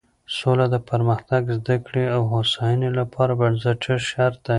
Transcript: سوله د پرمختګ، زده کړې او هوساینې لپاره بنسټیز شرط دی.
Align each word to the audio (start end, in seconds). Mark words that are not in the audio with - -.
سوله 0.37 0.65
د 0.73 0.75
پرمختګ، 0.89 1.41
زده 1.57 1.75
کړې 1.85 2.05
او 2.15 2.21
هوساینې 2.33 2.89
لپاره 2.99 3.37
بنسټیز 3.41 4.01
شرط 4.11 4.37
دی. 4.45 4.49